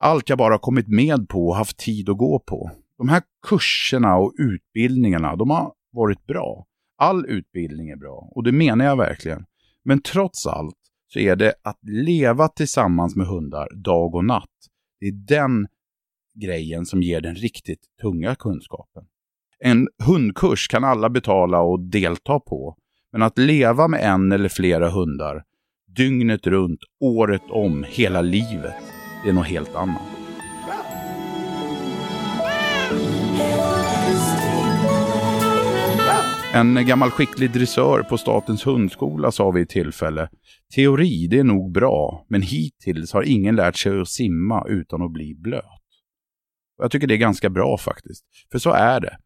Allt 0.00 0.28
jag 0.28 0.38
bara 0.38 0.58
kommit 0.58 0.88
med 0.88 1.28
på 1.28 1.48
och 1.48 1.56
haft 1.56 1.78
tid 1.78 2.08
att 2.08 2.18
gå 2.18 2.38
på. 2.38 2.70
De 2.98 3.08
här 3.08 3.22
kurserna 3.46 4.16
och 4.16 4.32
utbildningarna, 4.38 5.36
de 5.36 5.50
har 5.50 5.72
varit 5.98 6.26
bra. 6.26 6.66
All 6.96 7.26
utbildning 7.26 7.88
är 7.88 7.96
bra 7.96 8.28
och 8.34 8.44
det 8.44 8.52
menar 8.52 8.84
jag 8.84 8.96
verkligen. 8.96 9.44
Men 9.84 10.02
trots 10.02 10.46
allt 10.46 10.76
så 11.06 11.18
är 11.18 11.36
det 11.36 11.54
att 11.62 11.78
leva 11.82 12.48
tillsammans 12.48 13.16
med 13.16 13.26
hundar 13.26 13.68
dag 13.84 14.14
och 14.14 14.24
natt. 14.24 14.48
Det 15.00 15.06
är 15.06 15.12
den 15.12 15.66
grejen 16.34 16.86
som 16.86 17.02
ger 17.02 17.20
den 17.20 17.34
riktigt 17.34 17.80
tunga 18.02 18.34
kunskapen. 18.34 19.04
En 19.58 19.88
hundkurs 20.06 20.68
kan 20.68 20.84
alla 20.84 21.10
betala 21.10 21.60
och 21.60 21.80
delta 21.80 22.40
på. 22.40 22.76
Men 23.12 23.22
att 23.22 23.38
leva 23.38 23.88
med 23.88 24.00
en 24.00 24.32
eller 24.32 24.48
flera 24.48 24.90
hundar 24.90 25.44
dygnet 25.96 26.46
runt, 26.46 26.80
året 27.00 27.42
om, 27.50 27.84
hela 27.88 28.22
livet, 28.22 28.74
det 29.24 29.28
är 29.28 29.32
något 29.32 29.46
helt 29.46 29.74
annat. 29.74 30.17
En 36.54 36.86
gammal 36.86 37.10
skicklig 37.10 37.52
dressör 37.52 38.02
på 38.02 38.18
Statens 38.18 38.66
hundskola 38.66 39.32
sa 39.32 39.50
vid 39.50 39.62
ett 39.62 39.68
tillfälle 39.68 40.28
Teori, 40.74 41.26
det 41.26 41.38
är 41.38 41.44
nog 41.44 41.72
bra, 41.72 42.26
men 42.28 42.42
hittills 42.42 43.12
har 43.12 43.22
ingen 43.22 43.56
lärt 43.56 43.76
sig 43.76 44.00
att 44.00 44.08
simma 44.08 44.64
utan 44.68 45.02
att 45.02 45.12
bli 45.12 45.34
blöt. 45.34 45.64
Jag 46.78 46.90
tycker 46.90 47.06
det 47.06 47.14
är 47.14 47.18
ganska 47.18 47.50
bra 47.50 47.78
faktiskt, 47.78 48.24
för 48.52 48.58
så 48.58 48.70
är 48.70 49.00
det. 49.00 49.18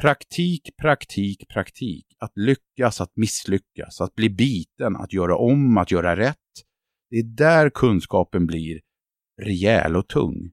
Praktik, 0.00 0.70
praktik, 0.82 1.48
praktik. 1.48 2.06
Att 2.18 2.32
lyckas, 2.36 3.00
att 3.00 3.16
misslyckas, 3.16 4.00
att 4.00 4.14
bli 4.14 4.30
biten, 4.30 4.96
att 4.96 5.12
göra 5.12 5.36
om, 5.36 5.78
att 5.78 5.90
göra 5.90 6.16
rätt. 6.16 6.36
Det 7.10 7.16
är 7.16 7.36
där 7.36 7.70
kunskapen 7.70 8.46
blir 8.46 8.80
rejäl 9.42 9.96
och 9.96 10.08
tung. 10.08 10.50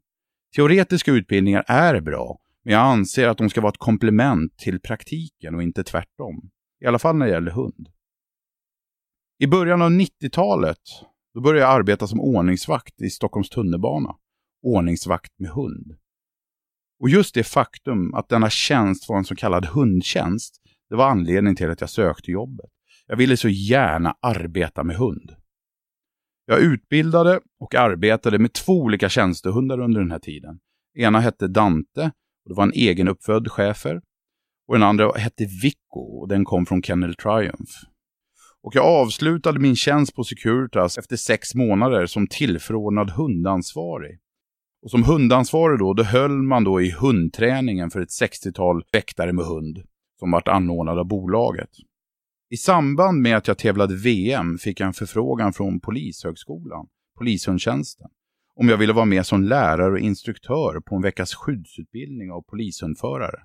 Teoretiska 0.55 1.11
utbildningar 1.11 1.63
är 1.67 2.01
bra, 2.01 2.39
men 2.65 2.73
jag 2.73 2.81
anser 2.81 3.27
att 3.27 3.37
de 3.37 3.49
ska 3.49 3.61
vara 3.61 3.69
ett 3.69 3.77
komplement 3.77 4.57
till 4.57 4.79
praktiken 4.79 5.55
och 5.55 5.63
inte 5.63 5.83
tvärtom. 5.83 6.49
I 6.83 6.85
alla 6.85 6.99
fall 6.99 7.15
när 7.15 7.25
det 7.25 7.31
gäller 7.31 7.51
hund. 7.51 7.89
I 9.39 9.47
början 9.47 9.81
av 9.81 9.91
90-talet 9.91 10.81
då 11.33 11.41
började 11.41 11.61
jag 11.61 11.75
arbeta 11.75 12.07
som 12.07 12.19
ordningsvakt 12.19 13.01
i 13.01 13.09
Stockholms 13.09 13.49
tunnelbana. 13.49 14.15
Ordningsvakt 14.63 15.39
med 15.39 15.49
hund. 15.49 15.97
Och 16.99 17.09
just 17.09 17.35
det 17.35 17.43
faktum 17.43 18.13
att 18.13 18.29
denna 18.29 18.49
tjänst 18.49 19.09
var 19.09 19.17
en 19.17 19.25
så 19.25 19.35
kallad 19.35 19.65
hundtjänst, 19.65 20.61
det 20.89 20.95
var 20.95 21.09
anledningen 21.09 21.55
till 21.55 21.69
att 21.69 21.81
jag 21.81 21.89
sökte 21.89 22.31
jobbet. 22.31 22.69
Jag 23.07 23.15
ville 23.15 23.37
så 23.37 23.49
gärna 23.49 24.15
arbeta 24.21 24.83
med 24.83 24.95
hund. 24.95 25.35
Jag 26.45 26.59
utbildade 26.59 27.39
och 27.59 27.75
arbetade 27.75 28.39
med 28.39 28.53
två 28.53 28.81
olika 28.81 29.09
tjänstehundar 29.09 29.79
under 29.79 29.99
den 29.99 30.11
här 30.11 30.19
tiden. 30.19 30.59
Ena 30.97 31.19
hette 31.19 31.47
Dante, 31.47 32.11
och 32.45 32.49
det 32.49 32.55
var 32.55 32.63
en 32.63 32.73
egenuppfödd 32.73 33.51
schäfer. 33.51 34.01
Och 34.67 34.75
den 34.75 34.83
andra 34.83 35.11
hette 35.11 35.45
Vico, 35.63 36.19
och 36.21 36.27
den 36.27 36.45
kom 36.45 36.65
från 36.65 36.81
Kennel 36.81 37.15
Triumph. 37.15 37.73
Och 38.63 38.75
jag 38.75 38.85
avslutade 38.85 39.59
min 39.59 39.75
tjänst 39.75 40.15
på 40.15 40.23
Securitas 40.23 40.97
efter 40.97 41.15
sex 41.15 41.55
månader 41.55 42.05
som 42.05 42.27
tillförordnad 42.27 43.09
hundansvarig. 43.09 44.19
Och 44.81 44.91
som 44.91 45.03
hundansvarig 45.03 45.79
då, 45.79 45.93
då 45.93 46.03
höll 46.03 46.41
man 46.41 46.63
då 46.63 46.81
i 46.81 46.91
hundträningen 46.91 47.89
för 47.89 47.99
ett 47.99 48.21
60-tal 48.21 48.83
väktare 48.91 49.33
med 49.33 49.45
hund 49.45 49.83
som 50.19 50.31
vart 50.31 50.47
anordnad 50.47 50.99
av 50.99 51.07
bolaget. 51.07 51.69
I 52.49 52.57
samband 52.57 53.21
med 53.21 53.37
att 53.37 53.47
jag 53.47 53.57
tävlade 53.57 53.95
VM 53.95 54.57
fick 54.57 54.79
jag 54.79 54.87
en 54.87 54.93
förfrågan 54.93 55.53
från 55.53 55.79
Polishögskolan, 55.79 56.87
Polishundtjänsten, 57.17 58.09
om 58.59 58.69
jag 58.69 58.77
ville 58.77 58.93
vara 58.93 59.05
med 59.05 59.25
som 59.25 59.43
lärare 59.43 59.91
och 59.91 59.99
instruktör 59.99 60.79
på 60.79 60.95
en 60.95 61.01
veckas 61.01 61.35
skyddsutbildning 61.35 62.31
av 62.31 62.41
polishundförare. 62.41 63.39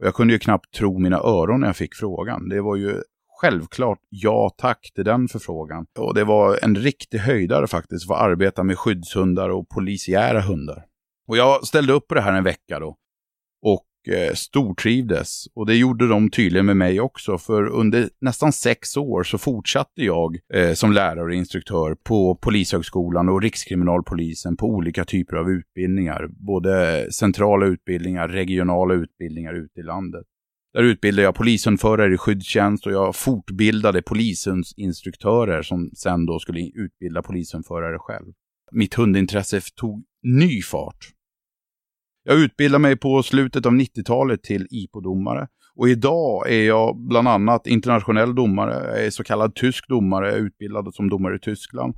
Och 0.00 0.06
jag 0.06 0.14
kunde 0.14 0.32
ju 0.32 0.38
knappt 0.38 0.74
tro 0.74 0.98
mina 0.98 1.16
öron 1.16 1.60
när 1.60 1.66
jag 1.66 1.76
fick 1.76 1.94
frågan. 1.94 2.48
Det 2.48 2.60
var 2.60 2.76
ju 2.76 3.02
självklart 3.40 3.98
ja 4.08 4.50
tack 4.58 4.90
till 4.94 5.04
den 5.04 5.28
förfrågan. 5.28 5.86
Och 5.98 6.14
det 6.14 6.24
var 6.24 6.58
en 6.62 6.76
riktig 6.76 7.18
höjdare 7.18 7.66
faktiskt 7.66 8.06
för 8.06 8.14
att 8.14 8.20
arbeta 8.20 8.62
med 8.62 8.78
skyddshundar 8.78 9.48
och 9.48 9.68
polisiära 9.68 10.40
hundar. 10.40 10.86
Och 11.28 11.36
jag 11.36 11.66
ställde 11.66 11.92
upp 11.92 12.08
på 12.08 12.14
det 12.14 12.20
här 12.20 12.32
en 12.32 12.44
vecka 12.44 12.78
då. 12.78 12.96
Och 13.62 13.86
eh, 14.08 14.34
stortrivdes. 14.34 15.44
Och 15.54 15.66
det 15.66 15.74
gjorde 15.74 16.08
de 16.08 16.30
tydligen 16.30 16.66
med 16.66 16.76
mig 16.76 17.00
också. 17.00 17.38
För 17.38 17.66
under 17.66 18.08
nästan 18.20 18.52
sex 18.52 18.96
år 18.96 19.22
så 19.22 19.38
fortsatte 19.38 20.04
jag 20.04 20.38
eh, 20.54 20.72
som 20.72 20.92
lärare 20.92 21.24
och 21.24 21.34
instruktör 21.34 21.94
på 21.94 22.34
Polishögskolan 22.34 23.28
och 23.28 23.42
Rikskriminalpolisen 23.42 24.56
på 24.56 24.66
olika 24.66 25.04
typer 25.04 25.36
av 25.36 25.50
utbildningar. 25.50 26.28
Både 26.30 27.06
centrala 27.12 27.66
utbildningar, 27.66 28.28
regionala 28.28 28.94
utbildningar 28.94 29.54
ute 29.54 29.80
i 29.80 29.82
landet. 29.82 30.26
Där 30.72 30.82
utbildade 30.82 31.22
jag 31.22 31.34
polishundförare 31.34 32.14
i 32.14 32.16
skyddstjänst 32.16 32.86
och 32.86 32.92
jag 32.92 33.16
fortbildade 33.16 34.02
polishundsinstruktörer 34.02 35.62
som 35.62 35.90
sen 35.96 36.26
då 36.26 36.38
skulle 36.38 36.70
utbilda 36.74 37.22
polishundförare 37.22 37.98
själv. 37.98 38.26
Mitt 38.72 38.94
hundintresse 38.94 39.60
tog 39.76 40.04
ny 40.22 40.62
fart. 40.62 41.12
Jag 42.22 42.38
utbildade 42.40 42.82
mig 42.82 42.96
på 42.96 43.22
slutet 43.22 43.66
av 43.66 43.72
90-talet 43.72 44.42
till 44.42 44.66
IPO-domare 44.70 45.48
och 45.74 45.88
idag 45.88 46.50
är 46.50 46.62
jag 46.66 46.96
bland 46.96 47.28
annat 47.28 47.66
internationell 47.66 48.34
domare, 48.34 48.74
jag 48.88 49.06
är 49.06 49.10
så 49.10 49.24
kallad 49.24 49.54
tysk 49.54 49.88
domare, 49.88 50.28
jag 50.28 50.38
är 50.38 50.42
utbildad 50.42 50.94
som 50.94 51.08
domare 51.08 51.36
i 51.36 51.38
Tyskland 51.38 51.94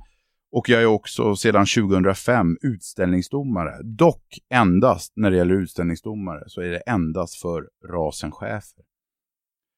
och 0.51 0.69
jag 0.69 0.81
är 0.81 0.85
också 0.85 1.35
sedan 1.35 1.65
2005 1.65 2.57
utställningsdomare. 2.61 3.83
Dock 3.83 4.39
endast 4.53 5.13
när 5.15 5.31
det 5.31 5.37
gäller 5.37 5.55
utställningsdomare 5.55 6.43
så 6.47 6.61
är 6.61 6.69
det 6.69 6.77
endast 6.77 7.41
för 7.41 7.63
rasen 7.89 8.31
schäfer. 8.31 8.83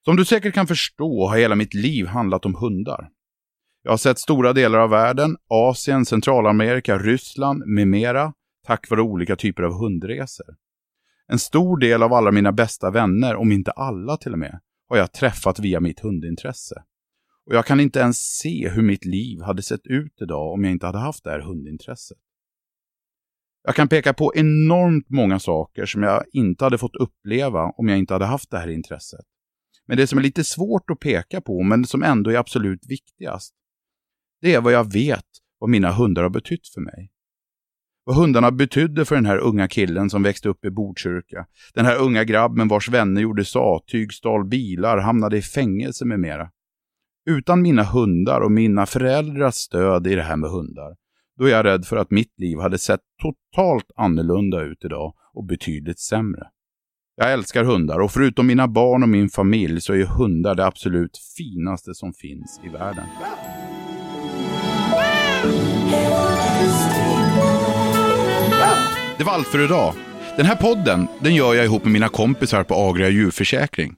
Som 0.05 0.15
du 0.15 0.25
säkert 0.25 0.53
kan 0.53 0.67
förstå 0.67 1.27
har 1.27 1.37
hela 1.37 1.55
mitt 1.55 1.73
liv 1.73 2.07
handlat 2.07 2.45
om 2.45 2.55
hundar. 2.55 3.09
Jag 3.83 3.91
har 3.91 3.97
sett 3.97 4.19
stora 4.19 4.53
delar 4.53 4.79
av 4.79 4.89
världen, 4.89 5.37
Asien, 5.49 6.05
Centralamerika, 6.05 6.97
Ryssland 6.97 7.63
med 7.65 7.87
mera 7.87 8.33
tack 8.65 8.89
vare 8.89 9.01
olika 9.01 9.35
typer 9.35 9.63
av 9.63 9.73
hundresor. 9.73 10.55
En 11.27 11.39
stor 11.39 11.77
del 11.77 12.03
av 12.03 12.13
alla 12.13 12.31
mina 12.31 12.51
bästa 12.51 12.91
vänner, 12.91 13.35
om 13.35 13.51
inte 13.51 13.71
alla 13.71 14.17
till 14.17 14.33
och 14.33 14.39
med, 14.39 14.59
har 14.89 14.97
jag 14.97 15.13
träffat 15.13 15.59
via 15.59 15.79
mitt 15.79 15.99
hundintresse. 15.99 16.83
Och 17.45 17.55
jag 17.55 17.65
kan 17.65 17.79
inte 17.79 17.99
ens 17.99 18.17
se 18.17 18.69
hur 18.69 18.83
mitt 18.83 19.05
liv 19.05 19.41
hade 19.41 19.61
sett 19.61 19.87
ut 19.87 20.21
idag 20.21 20.53
om 20.53 20.63
jag 20.63 20.71
inte 20.71 20.85
hade 20.85 20.97
haft 20.97 21.23
det 21.23 21.29
här 21.29 21.39
hundintresset. 21.39 22.17
Jag 23.63 23.75
kan 23.75 23.87
peka 23.87 24.13
på 24.13 24.35
enormt 24.35 25.09
många 25.09 25.39
saker 25.39 25.85
som 25.85 26.03
jag 26.03 26.23
inte 26.31 26.63
hade 26.63 26.77
fått 26.77 26.95
uppleva 26.95 27.63
om 27.77 27.87
jag 27.87 27.97
inte 27.97 28.13
hade 28.13 28.25
haft 28.25 28.51
det 28.51 28.57
här 28.57 28.67
intresset. 28.67 29.25
Men 29.87 29.97
det 29.97 30.07
som 30.07 30.19
är 30.19 30.23
lite 30.23 30.43
svårt 30.43 30.89
att 30.89 30.99
peka 30.99 31.41
på, 31.41 31.63
men 31.63 31.85
som 31.85 32.03
ändå 32.03 32.31
är 32.31 32.37
absolut 32.37 32.85
viktigast, 32.87 33.53
det 34.41 34.53
är 34.53 34.61
vad 34.61 34.73
jag 34.73 34.93
vet 34.93 35.25
vad 35.59 35.69
mina 35.69 35.91
hundar 35.91 36.23
har 36.23 36.29
betytt 36.29 36.67
för 36.67 36.81
mig. 36.81 37.11
Vad 38.07 38.15
hundarna 38.15 38.51
betydde 38.51 39.05
för 39.05 39.15
den 39.15 39.25
här 39.25 39.37
unga 39.37 39.67
killen 39.67 40.09
som 40.09 40.23
växte 40.23 40.49
upp 40.49 40.65
i 40.65 40.69
Botkyrka. 40.69 41.45
Den 41.73 41.85
här 41.85 41.97
unga 41.97 42.23
grabben 42.23 42.67
vars 42.67 42.89
vänner 42.89 43.21
gjorde 43.21 43.45
sattyg, 43.45 44.13
stal 44.13 44.45
bilar, 44.45 44.97
hamnade 44.97 45.37
i 45.37 45.41
fängelse 45.41 46.05
med 46.05 46.19
mera. 46.19 46.49
Utan 47.29 47.61
mina 47.61 47.83
hundar 47.83 48.41
och 48.41 48.51
mina 48.51 48.85
föräldrars 48.85 49.55
stöd 49.55 50.07
i 50.07 50.15
det 50.15 50.21
här 50.21 50.35
med 50.35 50.49
hundar, 50.49 50.95
då 51.39 51.45
är 51.45 51.51
jag 51.51 51.65
rädd 51.65 51.85
för 51.85 51.97
att 51.97 52.11
mitt 52.11 52.39
liv 52.39 52.59
hade 52.59 52.77
sett 52.77 53.01
totalt 53.21 53.91
annorlunda 53.95 54.61
ut 54.61 54.85
idag 54.85 55.13
och 55.33 55.45
betydligt 55.45 55.99
sämre. 55.99 56.47
Jag 57.15 57.33
älskar 57.33 57.63
hundar 57.63 57.99
och 57.99 58.11
förutom 58.11 58.47
mina 58.47 58.67
barn 58.67 59.03
och 59.03 59.09
min 59.09 59.29
familj 59.29 59.81
så 59.81 59.93
är 59.93 60.05
hundar 60.05 60.55
det 60.55 60.65
absolut 60.65 61.17
finaste 61.37 61.93
som 61.93 62.13
finns 62.13 62.61
i 62.65 62.69
världen. 62.69 63.05
Det 69.25 69.29
var 69.29 69.37
allt 69.37 69.47
för 69.47 69.63
idag. 69.63 69.93
Den 70.37 70.45
här 70.45 70.55
podden 70.55 71.07
den 71.19 71.35
gör 71.35 71.53
jag 71.53 71.65
ihop 71.65 71.83
med 71.83 71.93
mina 71.93 72.09
kompisar 72.09 72.63
på 72.63 72.75
Agria 72.75 73.09
djurförsäkring. 73.09 73.95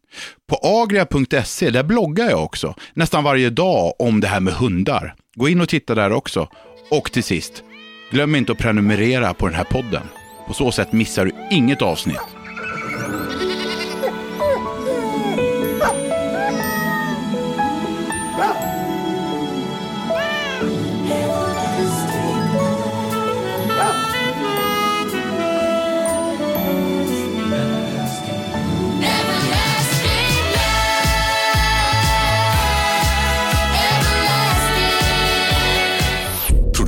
På 0.50 0.60
agria.se 0.64 1.70
där 1.70 1.84
bloggar 1.84 2.30
jag 2.30 2.44
också 2.44 2.76
nästan 2.94 3.24
varje 3.24 3.50
dag 3.50 3.94
om 4.00 4.22
det 4.22 4.28
här 4.28 4.40
med 4.40 4.54
hundar. 4.54 5.16
Gå 5.36 5.50
in 5.50 5.62
och 5.62 5.70
titta 5.70 5.96
där 5.96 6.12
också. 6.12 6.50
Och 6.92 7.12
till 7.12 7.24
sist, 7.24 7.64
glöm 8.12 8.36
inte 8.36 8.52
att 8.52 8.58
prenumerera 8.58 9.34
på 9.34 9.48
den 9.48 9.56
här 9.56 9.64
podden. 9.64 10.04
På 10.48 10.54
så 10.54 10.72
sätt 10.72 10.94
missar 10.94 11.26
du 11.26 11.32
inget 11.52 11.82
avsnitt. 11.82 12.37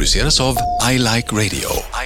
presenteras 0.10 0.40
av 0.40 0.58
I 0.92 0.98
Like 0.98 1.36
Radio. 1.36 1.99